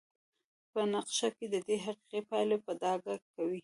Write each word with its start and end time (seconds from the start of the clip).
په 0.71 0.79
نقشه 0.93 1.29
کې 1.37 1.45
ددې 1.53 1.77
حقیق 1.85 2.23
پایلې 2.29 2.57
په 2.65 2.71
ډاګه 2.81 3.15
کوي. 3.33 3.59